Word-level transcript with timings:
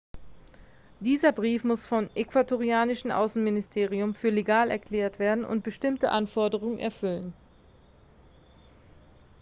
dieser 0.99 1.31
brief 1.31 1.63
muss 1.63 1.85
vom 1.85 2.09
ecuadorianischen 2.15 3.11
außenministerium 3.11 4.15
für 4.15 4.31
legal 4.31 4.71
erklärt 4.71 5.19
werden 5.19 5.45
und 5.45 5.63
bestimmte 5.63 6.09
anforderungen 6.09 6.79
erfüllen 6.79 7.35